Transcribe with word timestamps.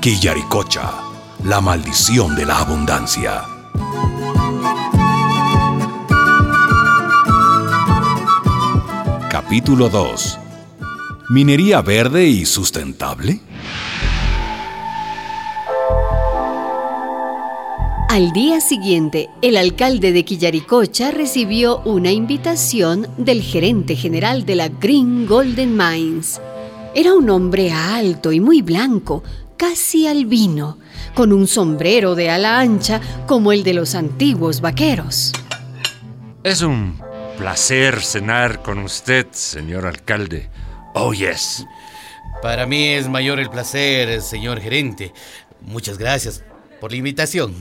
Quillaricocha, 0.00 0.94
la 1.44 1.60
maldición 1.60 2.34
de 2.34 2.46
la 2.46 2.60
abundancia. 2.60 3.42
Capítulo 9.28 9.90
2. 9.90 10.38
¿Minería 11.28 11.82
verde 11.82 12.26
y 12.26 12.46
sustentable? 12.46 13.40
Al 18.08 18.32
día 18.32 18.62
siguiente, 18.62 19.28
el 19.42 19.58
alcalde 19.58 20.12
de 20.12 20.24
Quillaricocha 20.24 21.10
recibió 21.10 21.80
una 21.80 22.10
invitación 22.10 23.06
del 23.18 23.42
gerente 23.42 23.96
general 23.96 24.46
de 24.46 24.54
la 24.54 24.68
Green 24.68 25.26
Golden 25.26 25.76
Mines. 25.76 26.40
Era 26.94 27.12
un 27.12 27.28
hombre 27.28 27.70
alto 27.70 28.32
y 28.32 28.40
muy 28.40 28.62
blanco, 28.62 29.22
casi 29.60 30.06
albino, 30.06 30.78
con 31.12 31.34
un 31.34 31.46
sombrero 31.46 32.14
de 32.14 32.30
ala 32.30 32.60
ancha 32.60 32.98
como 33.26 33.52
el 33.52 33.62
de 33.62 33.74
los 33.74 33.94
antiguos 33.94 34.62
vaqueros. 34.62 35.32
Es 36.42 36.62
un 36.62 36.98
placer 37.36 38.00
cenar 38.00 38.62
con 38.62 38.78
usted, 38.78 39.26
señor 39.32 39.84
alcalde. 39.84 40.48
Oh, 40.94 41.12
yes. 41.12 41.66
Para 42.40 42.64
mí 42.64 42.88
es 42.88 43.10
mayor 43.10 43.38
el 43.38 43.50
placer, 43.50 44.22
señor 44.22 44.62
gerente. 44.62 45.12
Muchas 45.60 45.98
gracias 45.98 46.42
por 46.80 46.92
la 46.92 46.96
invitación. 46.96 47.54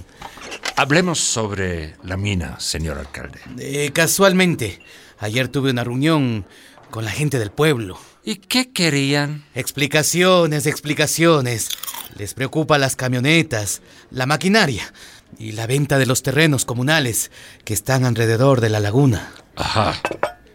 Hablemos 0.78 1.20
sobre 1.20 1.96
la 2.02 2.16
mina, 2.16 2.62
señor 2.62 2.98
alcalde. 2.98 3.42
Eh, 3.58 3.92
casualmente, 3.92 4.80
ayer 5.20 5.50
tuve 5.50 5.72
una 5.72 5.84
reunión 5.84 6.46
con 6.92 7.04
la 7.04 7.12
gente 7.12 7.40
del 7.40 7.52
pueblo. 7.52 8.00
¿Y 8.24 8.36
qué 8.36 8.72
querían? 8.72 9.44
Explicaciones, 9.54 10.66
explicaciones. 10.66 11.70
Les 12.18 12.34
preocupa 12.34 12.78
las 12.78 12.96
camionetas, 12.96 13.82
la 14.12 14.26
maquinaria 14.26 14.94
y 15.38 15.52
la 15.54 15.68
venta 15.68 15.98
de 15.98 16.06
los 16.06 16.24
terrenos 16.24 16.66
comunales 16.66 17.32
que 17.64 17.74
están 17.74 18.06
alrededor 18.06 18.62
de 18.62 18.70
la 18.70 18.80
laguna. 18.80 19.32
Ajá. 19.56 20.02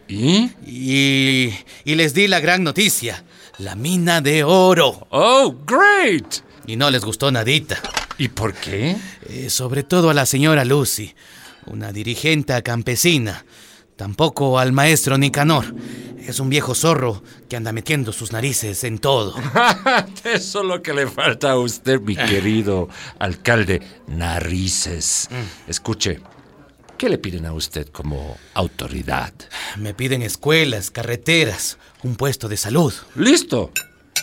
¿Y? 0.07 0.51
Y, 0.65 1.53
y 1.83 1.95
les 1.95 2.13
di 2.13 2.27
la 2.27 2.39
gran 2.39 2.63
noticia, 2.63 3.23
la 3.57 3.75
mina 3.75 4.21
de 4.21 4.43
oro. 4.43 5.07
Oh, 5.09 5.55
great. 5.65 6.43
Y 6.67 6.75
no 6.75 6.89
les 6.91 7.03
gustó 7.03 7.31
nadita. 7.31 7.79
¿Y 8.17 8.29
por 8.29 8.53
qué? 8.53 8.95
Eh, 9.29 9.49
sobre 9.49 9.83
todo 9.83 10.09
a 10.09 10.13
la 10.13 10.25
señora 10.25 10.65
Lucy, 10.65 11.15
una 11.65 11.91
dirigente 11.91 12.61
campesina. 12.63 13.45
Tampoco 13.95 14.59
al 14.59 14.71
maestro 14.71 15.17
Nicanor. 15.17 15.73
Es 16.27 16.39
un 16.39 16.49
viejo 16.49 16.73
zorro 16.73 17.21
que 17.47 17.55
anda 17.55 17.71
metiendo 17.71 18.11
sus 18.11 18.31
narices 18.31 18.83
en 18.83 18.97
todo. 18.97 19.35
Eso 20.23 20.59
es 20.61 20.65
lo 20.65 20.81
que 20.81 20.93
le 20.93 21.07
falta 21.07 21.51
a 21.51 21.59
usted, 21.59 22.01
mi 22.01 22.15
querido 22.15 22.89
alcalde. 23.19 23.81
Narices. 24.07 25.29
Escuche, 25.67 26.21
¿qué 26.97 27.09
le 27.09 27.19
piden 27.19 27.45
a 27.45 27.53
usted 27.53 27.89
como 27.89 28.37
autoridad? 28.55 29.33
Me 29.77 29.93
piden 29.93 30.23
escuelas, 30.23 30.89
carreteras, 30.89 31.77
un 32.01 32.15
puesto 32.15 32.47
de 32.47 32.57
salud. 32.57 32.93
Listo. 33.15 33.71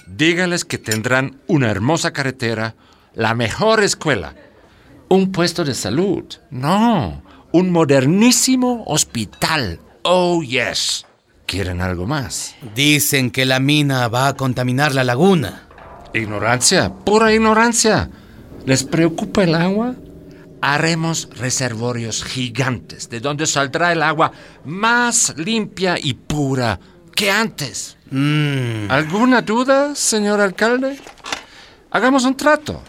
Dígales 0.08 0.64
que 0.64 0.78
tendrán 0.78 1.41
una 1.47 1.70
hermosa 1.70 2.12
carretera, 2.12 2.75
la 3.14 3.34
mejor 3.34 3.80
escuela, 3.84 4.34
un 5.08 5.30
puesto 5.30 5.64
de 5.64 5.75
salud. 5.75 6.25
No, 6.50 7.23
un 7.53 7.70
modernísimo 7.70 8.83
hospital. 8.89 9.78
Oh, 10.03 10.42
yes. 10.42 11.06
¿Quieren 11.53 11.83
algo 11.83 12.06
más? 12.06 12.55
Dicen 12.75 13.31
que 13.31 13.45
la 13.45 13.61
mina 13.61 14.08
va 14.08 14.28
a 14.28 14.36
contaminar 14.36 14.95
la 14.95 15.05
laguna. 15.05 15.64
Ignorancia, 16.14 16.91
pura 16.91 17.31
ignorancia. 17.31 18.08
¿Les 18.64 18.85
preocupa 18.85 19.42
el 19.45 19.55
agua? 19.55 19.95
Haremos 20.62 21.29
reservorios 21.36 22.24
gigantes 22.24 23.11
de 23.11 23.20
donde 23.20 23.46
saldrá 23.46 23.92
el 23.92 24.02
agua 24.02 24.33
más 24.64 25.35
limpia 25.36 25.98
y 26.02 26.14
pura 26.14 26.80
que 27.14 27.30
antes. 27.30 27.98
Mm, 28.11 28.91
¿Alguna 28.91 29.42
duda, 29.42 29.95
señor 29.95 30.41
alcalde? 30.41 30.98
Hagamos 31.91 32.24
un 32.24 32.35
trato. 32.35 32.83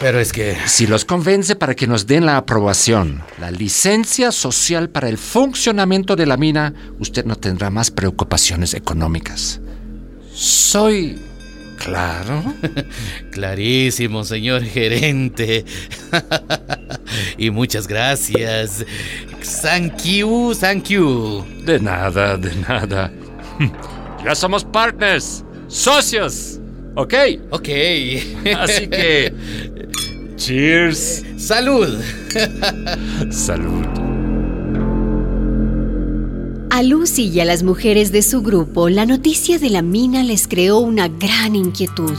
Pero 0.00 0.20
es 0.20 0.32
que... 0.32 0.56
Si 0.66 0.86
los 0.86 1.04
convence 1.04 1.56
para 1.56 1.74
que 1.74 1.86
nos 1.86 2.06
den 2.06 2.26
la 2.26 2.36
aprobación, 2.36 3.22
la 3.38 3.50
licencia 3.50 4.32
social 4.32 4.90
para 4.90 5.08
el 5.08 5.18
funcionamiento 5.18 6.16
de 6.16 6.26
la 6.26 6.36
mina, 6.36 6.74
usted 6.98 7.24
no 7.24 7.36
tendrá 7.36 7.70
más 7.70 7.90
preocupaciones 7.90 8.74
económicas. 8.74 9.60
Soy 10.32 11.18
claro. 11.76 12.42
Clarísimo, 13.30 14.24
señor 14.24 14.64
gerente. 14.64 15.64
y 17.38 17.50
muchas 17.50 17.86
gracias. 17.86 18.84
Thank 19.62 20.02
you, 20.04 20.54
thank 20.58 20.84
you. 20.88 21.44
De 21.64 21.78
nada, 21.78 22.36
de 22.36 22.54
nada. 22.56 23.12
Ya 24.24 24.34
somos 24.34 24.64
partners, 24.64 25.44
socios, 25.68 26.55
¿ok? 26.96 27.14
Ok. 27.50 27.68
Así 28.56 28.88
que... 28.88 29.32
Cheers. 30.36 31.24
Salud. 31.38 31.88
Salud. 33.30 33.86
A 36.70 36.82
Lucy 36.82 37.28
y 37.28 37.40
a 37.40 37.46
las 37.46 37.62
mujeres 37.62 38.12
de 38.12 38.20
su 38.20 38.42
grupo, 38.42 38.90
la 38.90 39.06
noticia 39.06 39.58
de 39.58 39.70
la 39.70 39.80
mina 39.80 40.22
les 40.22 40.46
creó 40.46 40.78
una 40.78 41.08
gran 41.08 41.56
inquietud. 41.56 42.12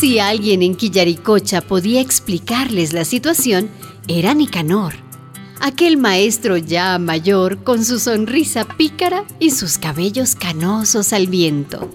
Si 0.00 0.18
alguien 0.18 0.62
en 0.62 0.74
Quillaricocha 0.74 1.60
podía 1.60 2.00
explicarles 2.00 2.92
la 2.92 3.04
situación, 3.04 3.70
era 4.08 4.34
Nicanor, 4.34 4.94
aquel 5.62 5.96
maestro 5.96 6.56
ya 6.56 6.98
mayor 6.98 7.62
con 7.64 7.84
su 7.84 7.98
sonrisa 7.98 8.64
pícara 8.64 9.24
y 9.38 9.50
sus 9.52 9.78
cabellos 9.78 10.34
canosos 10.34 11.12
al 11.12 11.28
viento. 11.28 11.88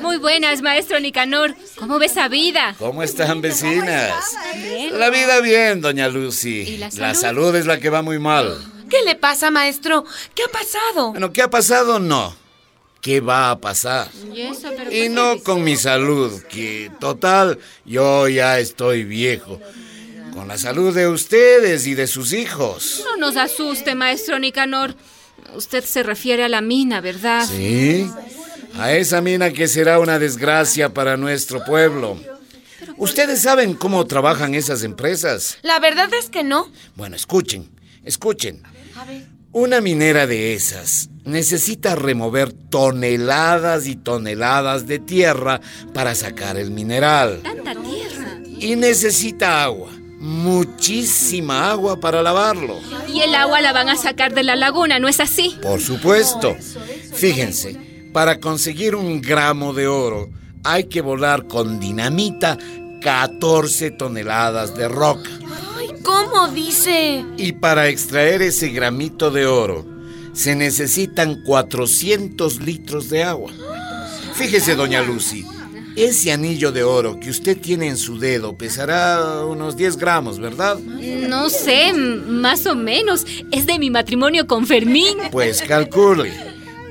Muy 0.00 0.16
buenas, 0.18 0.60
maestro 0.62 1.00
Nicanor. 1.00 1.54
¿Cómo 1.78 1.98
ves 1.98 2.12
esa 2.12 2.28
vida? 2.28 2.74
¿Cómo 2.78 3.02
están, 3.02 3.40
vecinas? 3.40 4.36
Bien. 4.56 4.98
La 4.98 5.10
vida 5.10 5.40
bien, 5.40 5.80
doña 5.80 6.08
Lucy. 6.08 6.62
¿Y 6.62 6.76
la 6.76 6.90
La 6.96 7.14
salud? 7.14 7.54
es 7.54 7.66
la 7.66 7.78
que 7.78 7.88
va 7.88 8.02
muy 8.02 8.18
mal. 8.18 8.58
¿Qué 8.90 9.02
le 9.06 9.14
pasa, 9.14 9.50
maestro? 9.50 10.04
¿Qué 10.34 10.42
ha 10.42 10.48
pasado? 10.48 11.12
Bueno, 11.12 11.32
¿qué 11.32 11.40
ha 11.42 11.48
pasado? 11.48 11.98
No. 11.98 12.34
¿Qué 13.00 13.20
va 13.20 13.50
a 13.50 13.58
pasar? 13.60 14.08
Y 14.34 14.42
eso, 14.42 14.68
pero 14.76 14.92
Y 14.92 15.06
¿por 15.08 15.10
no 15.16 15.42
con 15.42 15.64
mi 15.64 15.76
salud, 15.76 16.42
que 16.42 16.90
total, 17.00 17.58
yo 17.84 18.28
ya 18.28 18.58
estoy 18.58 19.04
viejo. 19.04 19.58
Con 20.32 20.48
la 20.48 20.58
salud 20.58 20.94
de 20.94 21.08
ustedes 21.08 21.86
y 21.86 21.94
de 21.94 22.06
sus 22.06 22.32
hijos. 22.32 23.02
No 23.04 23.16
nos 23.16 23.36
asuste, 23.36 23.94
maestro 23.94 24.38
Nicanor. 24.38 24.94
Usted 25.54 25.84
se 25.84 26.02
refiere 26.02 26.44
a 26.44 26.48
la 26.48 26.60
mina, 26.60 27.00
¿verdad? 27.00 27.46
¿Sí? 27.46 28.10
A 28.78 28.92
esa 28.92 29.20
mina 29.20 29.52
que 29.52 29.68
será 29.68 29.98
una 29.98 30.18
desgracia 30.18 30.94
para 30.94 31.16
nuestro 31.16 31.62
pueblo. 31.64 32.18
¿Ustedes 32.96 33.42
saben 33.42 33.74
cómo 33.74 34.06
trabajan 34.06 34.54
esas 34.54 34.82
empresas? 34.82 35.58
La 35.62 35.78
verdad 35.78 36.08
es 36.14 36.30
que 36.30 36.44
no. 36.44 36.70
Bueno, 36.94 37.16
escuchen, 37.16 37.68
escuchen. 38.04 38.62
Una 39.52 39.80
minera 39.80 40.26
de 40.26 40.54
esas 40.54 41.10
necesita 41.24 41.94
remover 41.94 42.52
toneladas 42.52 43.86
y 43.86 43.96
toneladas 43.96 44.86
de 44.86 44.98
tierra 44.98 45.60
para 45.92 46.14
sacar 46.14 46.56
el 46.56 46.70
mineral. 46.70 47.40
Tanta 47.42 47.74
tierra. 47.74 48.40
Y 48.58 48.76
necesita 48.76 49.64
agua, 49.64 49.90
muchísima 50.22 51.70
agua 51.70 51.98
para 51.98 52.22
lavarlo. 52.22 52.78
Y 53.12 53.20
el 53.20 53.34
agua 53.34 53.60
la 53.60 53.72
van 53.72 53.88
a 53.88 53.96
sacar 53.96 54.32
de 54.32 54.44
la 54.44 54.54
laguna, 54.54 55.00
¿no 55.00 55.08
es 55.08 55.18
así? 55.18 55.56
Por 55.60 55.80
supuesto. 55.80 56.56
Fíjense, 57.12 57.76
para 58.12 58.38
conseguir 58.38 58.94
un 58.94 59.20
gramo 59.20 59.74
de 59.74 59.88
oro 59.88 60.30
hay 60.64 60.84
que 60.84 61.00
volar 61.00 61.48
con 61.48 61.80
dinamita 61.80 62.56
14 63.02 63.90
toneladas 63.90 64.76
de 64.76 64.86
roca. 64.86 65.28
Ay, 65.76 65.88
¿cómo 66.04 66.46
dice? 66.48 67.24
Y 67.36 67.52
para 67.52 67.88
extraer 67.88 68.42
ese 68.42 68.68
gramito 68.68 69.32
de 69.32 69.46
oro 69.46 69.84
se 70.32 70.54
necesitan 70.54 71.42
400 71.42 72.60
litros 72.60 73.10
de 73.10 73.24
agua. 73.24 73.50
Fíjese, 74.34 74.76
doña 74.76 75.02
Lucy, 75.02 75.44
ese 75.96 76.32
anillo 76.32 76.72
de 76.72 76.82
oro 76.82 77.20
que 77.20 77.30
usted 77.30 77.58
tiene 77.58 77.88
en 77.88 77.96
su 77.96 78.18
dedo 78.18 78.56
pesará 78.56 79.44
unos 79.44 79.76
10 79.76 79.96
gramos, 79.96 80.38
¿verdad? 80.38 80.78
No 80.78 81.50
sé, 81.50 81.92
más 81.92 82.66
o 82.66 82.74
menos. 82.74 83.26
Es 83.50 83.66
de 83.66 83.78
mi 83.78 83.90
matrimonio 83.90 84.46
con 84.46 84.66
Fermín. 84.66 85.18
Pues 85.30 85.62
calcule, 85.62 86.32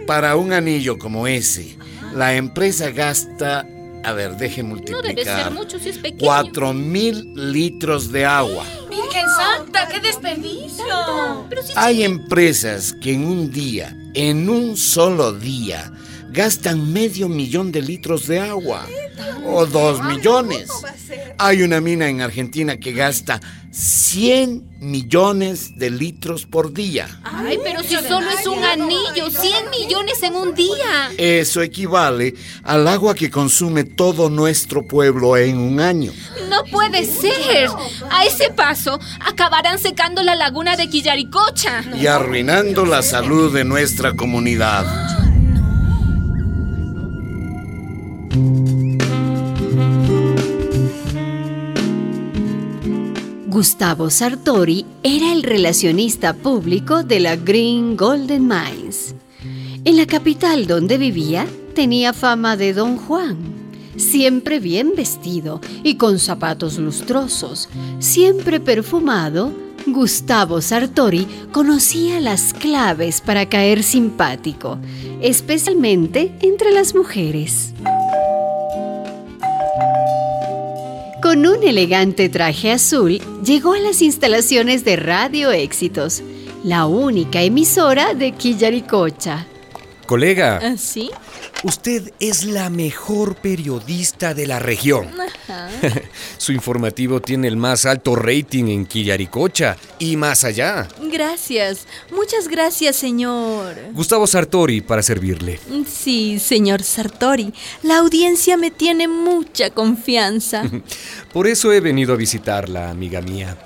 para 0.06 0.36
un 0.36 0.53
anillo 0.53 0.98
como 0.98 1.27
ese, 1.27 1.77
la 2.13 2.36
empresa 2.36 2.92
gasta, 2.92 3.68
a 4.03 4.13
ver, 4.13 4.38
deje 4.38 4.63
No 4.63 4.75
debe 4.75 4.94
ser 4.94 5.06
multiplicar, 5.06 5.53
mucho 5.53 5.80
si 5.80 5.89
es 5.89 5.98
pequeño. 5.98 6.19
4 6.19 6.74
mil 6.74 7.33
litros 7.36 8.12
de 8.12 8.25
agua. 8.25 8.65
Virgen 8.89 9.25
Santa, 9.36 9.88
qué 9.88 10.00
desperdicio. 10.00 10.86
Hay 11.75 12.03
empresas 12.03 12.94
que 13.01 13.13
en 13.13 13.25
un 13.25 13.51
día, 13.51 13.98
en 14.13 14.50
un 14.50 14.77
solo 14.77 15.33
día, 15.33 15.92
gastan 16.31 16.92
medio 16.92 17.28
millón 17.28 17.72
de 17.72 17.81
litros 17.81 18.28
de 18.28 18.39
agua. 18.39 18.88
O 19.45 19.66
dos 19.66 20.04
millones. 20.04 20.69
Hay 21.38 21.62
una 21.62 21.81
mina 21.81 22.07
en 22.07 22.22
Argentina 22.22 22.78
que 22.78 22.94
gasta 22.94 23.39
100 23.72 24.80
millones 24.80 25.78
de 25.78 25.89
litros 25.89 26.45
por 26.45 26.74
día. 26.74 27.07
Ay, 27.24 27.60
pero 27.63 27.81
si 27.83 27.95
solo 27.95 28.30
es 28.30 28.45
un 28.45 28.63
anillo, 28.63 29.30
100 29.30 29.69
millones 29.69 30.22
en 30.24 30.36
un 30.36 30.54
día. 30.54 31.12
Eso 31.18 31.62
equivale 31.62 32.36
al 32.63 32.88
agua 32.88 33.16
que 33.16 33.30
consume 33.30 33.84
todo 33.84 34.30
nuestro 34.30 34.86
pueblo 34.86 35.38
en 35.38 35.57
un 35.57 35.80
año. 35.80 36.12
No 36.50 36.63
puede 36.66 37.06
ser. 37.06 37.69
A 38.10 38.25
ese 38.25 38.51
paso, 38.51 39.00
acabarán 39.19 39.80
secando 39.80 40.24
la 40.24 40.36
laguna 40.36 40.75
de 40.75 40.89
Quillaricocha. 40.89 41.84
Y 41.95 42.07
arruinando 42.07 42.86
la 42.86 43.01
salud 43.01 43.54
de 43.54 43.63
nuestra 43.63 44.13
comunidad. 44.13 45.21
Gustavo 53.62 54.10
Sartori 54.10 54.84
era 55.04 55.31
el 55.31 55.44
relacionista 55.44 56.34
público 56.34 57.04
de 57.04 57.19
la 57.19 57.36
Green 57.36 57.96
Golden 57.96 58.48
Mines. 58.48 59.13
En 59.86 59.98
la 59.98 60.08
capital 60.08 60.66
donde 60.66 60.98
vivía 60.98 61.46
tenía 61.75 62.12
fama 62.12 62.58
de 62.58 62.74
don 62.74 62.98
Juan, 62.98 63.38
siempre 63.98 64.60
bien 64.60 64.94
vestido 64.98 65.62
y 65.84 65.94
con 65.94 66.18
zapatos 66.18 66.80
lustrosos, 66.80 67.69
siempre 68.00 68.60
perfumado. 68.60 69.54
Gustavo 69.86 70.60
Sartori 70.60 71.28
conocía 71.52 72.19
las 72.19 72.56
claves 72.56 73.22
para 73.22 73.48
caer 73.48 73.84
simpático, 73.84 74.80
especialmente 75.22 76.36
entre 76.42 76.72
las 76.72 76.96
mujeres. 76.96 77.75
Con 81.22 81.46
un 81.46 81.62
elegante 81.62 82.30
traje 82.30 82.72
azul, 82.72 83.22
llegó 83.44 83.74
a 83.74 83.80
las 83.80 84.02
instalaciones 84.02 84.84
de 84.84 84.96
Radio 84.96 85.52
Éxitos, 85.52 86.24
la 86.64 86.88
única 86.88 87.44
emisora 87.44 88.16
de 88.16 88.32
Quillaricocha. 88.32 89.46
Colega, 90.08 90.60
¿Ah, 90.64 90.78
¿Sí? 90.78 91.12
Usted 91.63 92.12
es 92.19 92.46
la 92.46 92.69
mejor 92.69 93.36
periodista 93.36 94.34
de 94.34 94.48
la 94.48 94.60
región. 94.60 95.10
Su 96.38 96.52
informativo 96.52 97.22
tiene 97.22 97.48
el 97.48 97.58
más 97.58 97.86
alto 97.86 98.16
rating 98.16 98.66
en 98.66 98.86
Quillaricocha 98.86 99.78
y 100.00 100.18
más 100.18 100.44
allá. 100.44 100.88
Gracias, 101.12 101.88
muchas 102.12 102.48
gracias, 102.48 102.96
señor. 102.96 103.75
Gustavo 103.94 104.28
Sartori 104.28 104.81
para 104.81 105.04
servirle. 105.04 105.60
Sí, 105.88 106.40
señor 106.40 106.84
Sartori, 106.84 107.54
la 107.84 107.98
audiencia 107.98 108.58
me 108.58 108.72
tiene 108.72 109.08
mucha 109.08 109.69
confianza. 109.69 110.63
Por 111.34 111.48
eso 111.48 111.72
he 111.72 111.80
venido 111.80 112.13
a 112.13 112.18
visitarla, 112.18 112.90
amiga 112.90 113.22
mía. 113.22 113.58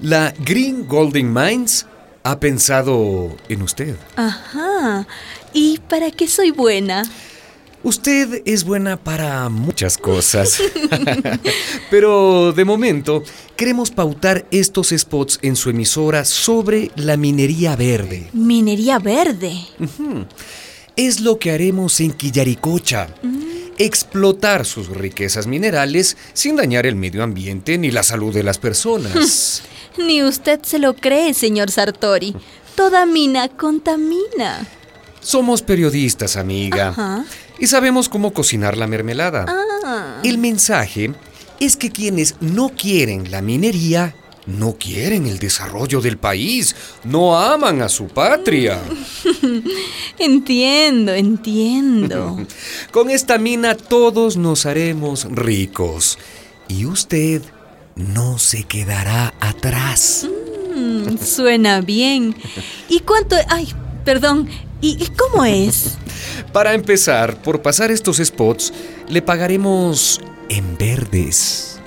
La 0.00 0.32
Green 0.38 0.86
Golden 0.86 1.32
Mines 1.32 1.86
ha 2.22 2.38
pensado 2.38 3.36
en 3.48 3.62
usted. 3.62 3.96
Ajá, 4.16 5.06
¿y 5.52 5.78
para 5.88 6.10
qué 6.10 6.28
soy 6.28 6.50
buena? 6.50 7.02
Usted 7.82 8.42
es 8.44 8.64
buena 8.64 8.98
para 8.98 9.48
muchas 9.48 9.96
cosas. 9.96 10.60
Pero 11.90 12.52
de 12.52 12.64
momento 12.66 13.22
queremos 13.56 13.90
pautar 13.90 14.44
estos 14.50 14.90
spots 14.96 15.38
en 15.40 15.56
su 15.56 15.70
emisora 15.70 16.26
sobre 16.26 16.90
la 16.96 17.16
minería 17.16 17.76
verde. 17.76 18.28
Minería 18.34 18.98
verde. 18.98 19.54
Es 20.94 21.20
lo 21.20 21.38
que 21.38 21.52
haremos 21.52 22.00
en 22.00 22.12
Quillaricocha. 22.12 23.08
Explotar 23.78 24.66
sus 24.66 24.88
riquezas 24.88 25.46
minerales 25.46 26.18
sin 26.34 26.56
dañar 26.56 26.84
el 26.84 26.96
medio 26.96 27.22
ambiente 27.22 27.78
ni 27.78 27.90
la 27.90 28.02
salud 28.02 28.34
de 28.34 28.42
las 28.42 28.58
personas. 28.58 29.62
Ni 29.98 30.22
usted 30.22 30.60
se 30.62 30.78
lo 30.78 30.94
cree, 30.94 31.32
señor 31.32 31.70
Sartori. 31.70 32.36
Toda 32.76 33.06
mina 33.06 33.48
contamina. 33.48 34.66
Somos 35.20 35.62
periodistas, 35.62 36.36
amiga. 36.36 36.88
Ajá. 36.88 37.24
Y 37.60 37.66
sabemos 37.66 38.08
cómo 38.08 38.32
cocinar 38.32 38.76
la 38.76 38.86
mermelada. 38.86 39.44
Ah. 39.46 40.20
El 40.24 40.38
mensaje 40.38 41.12
es 41.60 41.76
que 41.76 41.90
quienes 41.90 42.36
no 42.40 42.70
quieren 42.70 43.30
la 43.30 43.42
minería, 43.42 44.16
no 44.46 44.76
quieren 44.78 45.26
el 45.26 45.38
desarrollo 45.38 46.00
del 46.00 46.16
país, 46.16 46.74
no 47.04 47.38
aman 47.38 47.82
a 47.82 47.88
su 47.88 48.08
patria. 48.08 48.80
Entiendo, 50.18 51.12
entiendo. 51.12 52.38
Con 52.90 53.10
esta 53.10 53.38
mina 53.38 53.74
todos 53.74 54.36
nos 54.36 54.66
haremos 54.66 55.26
ricos. 55.30 56.18
Y 56.68 56.86
usted 56.86 57.42
no 57.96 58.38
se 58.38 58.64
quedará 58.64 59.34
atrás. 59.40 60.26
Mm, 60.74 61.18
suena 61.18 61.80
bien. 61.80 62.34
¿Y 62.88 63.00
cuánto? 63.00 63.36
Ay, 63.48 63.72
perdón. 64.10 64.48
¿Y, 64.80 65.06
cómo 65.10 65.44
es? 65.44 65.96
Para 66.52 66.74
empezar, 66.74 67.40
por 67.42 67.62
pasar 67.62 67.92
estos 67.92 68.16
spots, 68.16 68.72
le 69.06 69.22
pagaremos 69.22 70.20
en 70.48 70.76
verdes. 70.76 71.80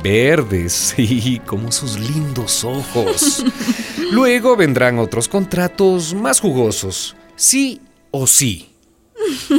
Verdes, 0.00 0.72
sí, 0.96 1.42
como 1.44 1.72
sus 1.72 1.98
lindos 1.98 2.62
ojos. 2.62 3.44
Luego 4.12 4.54
vendrán 4.54 5.00
otros 5.00 5.26
contratos 5.26 6.14
más 6.14 6.38
jugosos, 6.38 7.16
sí 7.34 7.80
o 8.12 8.28
sí. 8.28 8.72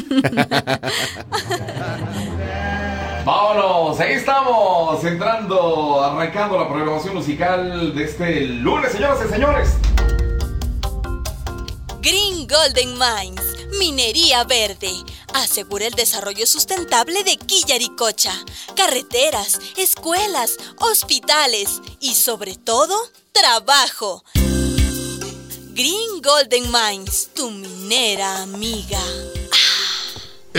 Vámonos, 3.26 4.00
ahí 4.00 4.14
estamos, 4.14 5.04
entrando, 5.04 6.02
arrancando 6.02 6.58
la 6.58 6.70
programación 6.70 7.16
musical 7.16 7.94
de 7.94 8.04
este 8.06 8.46
lunes, 8.46 8.94
señoras 8.94 9.20
y 9.26 9.30
señores. 9.30 9.76
Green 12.02 12.48
Golden 12.48 12.98
Mines, 12.98 13.68
minería 13.78 14.46
verde. 14.46 14.90
Asegura 15.34 15.86
el 15.86 15.94
desarrollo 15.94 16.48
sustentable 16.48 17.26
de 17.26 17.36
Quillaricocha, 17.36 18.34
carreteras, 18.74 19.60
escuelas, 19.76 20.56
hospitales 20.80 21.82
y 22.00 22.16
sobre 22.16 22.56
todo, 22.56 22.98
trabajo. 23.34 24.24
Green 25.74 26.22
Golden 26.22 26.72
Mines, 26.72 27.32
tu 27.36 27.52
minera 27.52 28.44
amiga. 28.44 29.02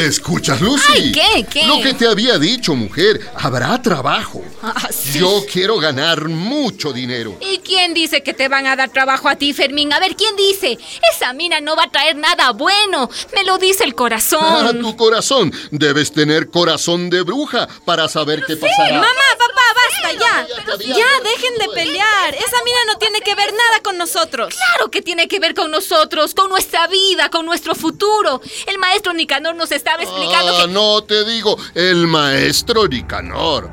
¿Escuchas, 0.06 0.60
Lucy? 0.62 0.84
Ay, 0.94 1.12
¿qué? 1.12 1.44
¿Qué? 1.44 1.66
Lo 1.66 1.80
que 1.82 1.92
te 1.92 2.06
había 2.06 2.38
dicho, 2.38 2.74
mujer. 2.74 3.20
Habrá 3.36 3.80
trabajo. 3.82 4.42
Ah, 4.62 4.88
sí. 4.90 5.18
Yo 5.18 5.44
quiero 5.50 5.78
ganar 5.78 6.28
mucho 6.28 6.92
dinero. 6.92 7.36
¿Y 7.40 7.58
quién 7.58 7.92
dice 7.92 8.22
que 8.22 8.32
te 8.32 8.48
van 8.48 8.66
a 8.66 8.76
dar 8.76 8.88
trabajo 8.90 9.28
a 9.28 9.36
ti, 9.36 9.52
Fermín? 9.52 9.92
A 9.92 10.00
ver, 10.00 10.16
¿quién 10.16 10.34
dice? 10.36 10.78
Esa 11.14 11.32
mina 11.34 11.60
no 11.60 11.76
va 11.76 11.84
a 11.84 11.90
traer 11.90 12.16
nada 12.16 12.52
bueno. 12.52 13.10
Me 13.34 13.44
lo 13.44 13.58
dice 13.58 13.84
el 13.84 13.90
Ah, 13.90 13.94
corazón. 13.96 14.80
tu 14.80 14.96
corazón. 14.96 15.52
Debes 15.70 16.12
tener 16.12 16.48
corazón 16.50 17.10
de 17.10 17.20
bruja 17.22 17.68
para 17.84 18.08
saber 18.08 18.42
qué 18.46 18.56
pasará. 18.56 18.94
Mamá, 18.94 19.06
papá, 19.38 19.59
ya. 20.12 20.46
Ya, 20.78 21.06
dejen 21.24 21.54
de 21.58 21.68
pelear. 21.74 22.34
Esa 22.34 22.64
mina 22.64 22.78
no 22.86 22.98
tiene 22.98 23.20
que 23.20 23.34
ver 23.34 23.52
nada 23.52 23.80
con 23.82 23.98
nosotros. 23.98 24.54
Claro 24.54 24.90
que 24.90 25.02
tiene 25.02 25.28
que 25.28 25.38
ver 25.40 25.54
con 25.54 25.70
nosotros, 25.70 26.34
con 26.34 26.48
nuestra 26.48 26.86
vida, 26.86 27.30
con 27.30 27.46
nuestro 27.46 27.74
futuro. 27.74 28.40
El 28.66 28.78
maestro 28.78 29.12
Nicanor 29.12 29.54
nos 29.54 29.72
estaba 29.72 30.02
explicando 30.02 30.52
Ah, 30.56 30.62
que... 30.66 30.72
no 30.72 31.02
te 31.04 31.24
digo, 31.24 31.56
el 31.74 32.06
maestro 32.06 32.86
Nicanor. 32.88 33.70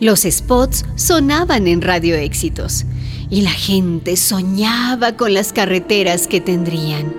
Los 0.00 0.22
spots 0.22 0.84
sonaban 0.96 1.66
en 1.66 1.80
Radio 1.80 2.16
Éxitos 2.16 2.84
y 3.30 3.42
la 3.42 3.50
gente 3.52 4.16
soñaba 4.16 5.16
con 5.16 5.32
las 5.32 5.52
carreteras 5.52 6.26
que 6.26 6.40
tendrían, 6.40 7.14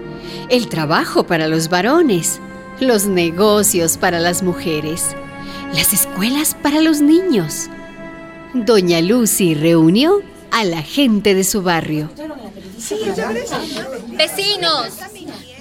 el 0.50 0.68
trabajo 0.68 1.26
para 1.26 1.48
los 1.48 1.70
varones, 1.70 2.40
los 2.80 3.06
negocios 3.06 3.98
para 3.98 4.20
las 4.20 4.44
mujeres, 4.44 5.16
las 5.74 5.94
escuelas 5.94 6.56
para 6.62 6.82
los 6.82 7.02
niños. 7.02 7.70
Doña 8.54 9.02
Lucy 9.02 9.54
reunió 9.54 10.22
a 10.52 10.64
la 10.64 10.82
gente 10.82 11.36
de 11.36 11.44
su 11.44 11.62
barrio. 11.62 12.10
Vecinos, 14.18 14.90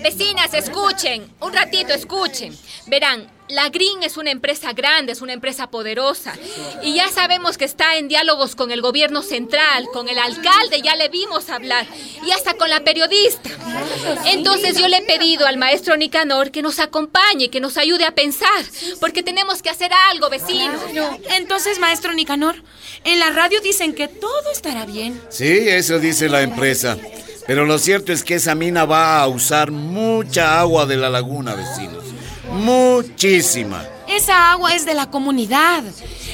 vecinas, 0.05 0.53
escuchen, 0.53 1.27
un 1.41 1.53
ratito 1.55 1.95
escuchen. 1.95 2.55
Verán, 2.87 3.27
la 3.49 3.71
Green 3.71 4.03
es 4.03 4.19
una 4.19 4.31
empresa 4.31 4.75
grande, 4.75 5.13
es 5.13 5.23
una 5.23 5.33
empresa 5.33 5.71
poderosa. 5.71 6.35
Y 6.83 6.95
ya 6.95 7.09
sabemos 7.09 7.57
que 7.57 7.65
está 7.65 7.97
en 7.97 8.09
diálogos 8.09 8.55
con 8.55 8.71
el 8.71 8.83
gobierno 8.83 9.23
central, 9.23 9.89
con 9.95 10.11
el 10.11 10.19
alcalde, 10.19 10.83
ya 10.83 10.95
le 10.97 11.09
vimos 11.09 11.49
hablar, 11.49 11.87
y 12.23 12.31
hasta 12.33 12.53
con 12.53 12.69
la 12.69 12.81
periodista. 12.81 13.49
Entonces 14.27 14.77
yo 14.79 14.89
le 14.89 14.99
he 14.99 15.03
pedido 15.03 15.47
al 15.47 15.57
maestro 15.57 15.97
Nicanor 15.97 16.51
que 16.51 16.61
nos 16.61 16.79
acompañe, 16.81 17.49
que 17.49 17.61
nos 17.61 17.79
ayude 17.79 18.05
a 18.05 18.15
pensar, 18.15 18.65
porque 19.01 19.23
tenemos 19.23 19.63
que 19.63 19.71
hacer 19.71 19.91
algo, 20.11 20.29
vecinos. 20.29 20.83
Entonces, 21.31 21.79
maestro 21.79 22.13
Nicanor, 22.13 22.63
en 23.05 23.19
la 23.19 23.31
radio 23.31 23.59
dicen 23.63 23.95
que 23.95 24.09
todo 24.09 24.53
estará 24.53 24.85
bien. 24.85 25.19
Sí, 25.31 25.47
eso 25.67 25.99
dice 25.99 26.29
la 26.29 26.43
empresa. 26.43 26.99
Pero 27.47 27.67
lo 27.67 27.79
cierto 27.79 28.13
es 28.13 28.25
que 28.25 28.37
esa 28.37 28.55
mina 28.55 28.85
va 28.85 29.21
a 29.21 29.29
usar 29.29 29.71
mucha 29.71 30.59
agua 30.59 30.87
de 30.87 30.97
la 30.97 31.11
laguna, 31.11 31.55
vecinos. 31.55 32.05
Muchísima. 32.51 33.85
Esa 34.09 34.53
agua 34.53 34.75
es 34.75 34.87
de 34.87 34.95
la 34.95 35.11
comunidad. 35.11 35.83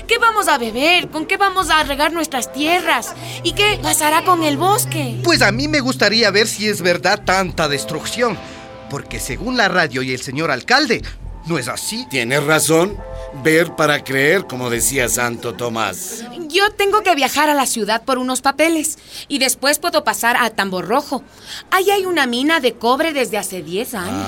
¿Qué 0.07 0.19
vamos 0.19 0.49
a 0.49 0.59
beber? 0.59 1.09
¿Con 1.09 1.27
qué 1.27 1.37
vamos 1.37 1.71
a 1.71 1.83
regar 1.83 2.13
nuestras 2.13 2.53
tierras? 2.53 3.15
¿Y 3.43 3.53
qué 3.53 3.79
pasará 3.83 4.25
con 4.25 4.43
el 4.45 4.57
bosque? 4.57 5.21
Pues 5.25 5.43
a 5.43 5.51
mí 5.51 5.67
me 5.67 5.81
gustaría 5.81 6.31
ver 6.31 6.47
si 6.47 6.69
es 6.69 6.83
verdad 6.83 7.23
tanta 7.25 7.69
destrucción. 7.69 8.37
Porque 8.89 9.21
según 9.21 9.57
la 9.57 9.69
radio 9.69 10.03
y 10.03 10.13
el 10.13 10.21
señor 10.21 10.51
alcalde, 10.51 11.03
no 11.47 11.59
es 11.59 11.69
así. 11.69 12.07
Tienes 12.11 12.45
razón. 12.45 12.97
Ver 13.33 13.75
para 13.77 14.03
creer, 14.03 14.47
como 14.47 14.71
decía 14.71 15.09
Santo 15.09 15.55
Tomás. 15.55 16.25
Yo 16.49 16.71
tengo 16.73 17.03
que 17.03 17.15
viajar 17.15 17.49
a 17.49 17.55
la 17.55 17.65
ciudad 17.65 18.03
por 18.03 18.19
unos 18.19 18.41
papeles 18.43 18.99
y 19.29 19.39
después 19.39 19.79
puedo 19.79 20.03
pasar 20.03 20.37
a 20.37 20.51
Tambor 20.51 20.89
Rojo. 20.89 21.23
Ahí 21.71 21.91
hay 21.91 22.07
una 22.07 22.27
mina 22.27 22.59
de 22.61 22.75
cobre 22.75 23.13
desde 23.13 23.39
hace 23.39 23.63
10 23.63 23.95
años. 23.95 24.27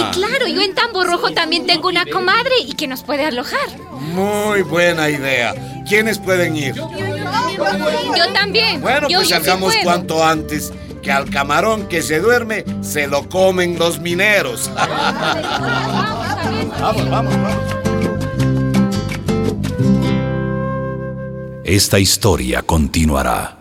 Y 0.00 0.04
claro, 0.16 0.46
yo 0.46 0.62
en 0.62 0.74
Tambor 0.74 1.08
Rojo 1.08 1.32
también 1.32 1.66
tengo 1.66 1.88
una 1.88 2.06
comadre 2.06 2.52
y 2.64 2.74
que 2.74 2.86
nos 2.86 3.02
puede 3.02 3.26
alojar. 3.26 3.68
Muy 4.12 4.62
buena 4.62 5.10
idea. 5.10 5.54
¿Quiénes 5.88 6.18
pueden 6.18 6.56
ir? 6.56 6.74
Yo 6.76 8.32
también. 8.32 8.80
Bueno, 8.80 9.08
Yo- 9.08 9.18
pues 9.18 9.28
sí 9.28 9.34
salgamos 9.34 9.74
cuanto 9.82 10.24
antes. 10.24 10.72
Que 11.02 11.10
al 11.12 11.28
camarón 11.28 11.86
que 11.88 12.00
se 12.02 12.18
duerme 12.20 12.64
se 12.82 13.06
lo 13.08 13.28
comen 13.28 13.78
los 13.78 13.98
mineros. 14.00 14.70
vamos, 16.80 17.10
vamos, 17.10 17.34
vamos. 17.36 17.73
Esta 21.66 21.98
historia 21.98 22.60
continuará. 22.60 23.56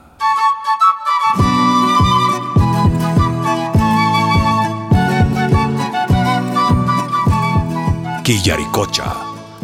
Quillaricocha, 8.25 9.15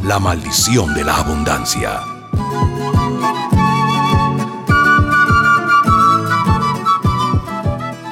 la 0.03 0.19
maldición 0.19 0.93
de 0.93 1.03
la 1.03 1.17
abundancia. 1.17 2.00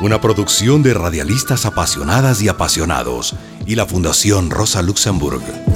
Una 0.01 0.19
producción 0.19 0.83
de 0.83 0.93
radialistas 0.93 1.65
apasionadas 1.65 2.41
y 2.41 2.49
apasionados 2.49 3.33
y 3.65 3.75
la 3.75 3.85
Fundación 3.85 4.49
Rosa 4.49 4.81
Luxemburg. 4.81 5.66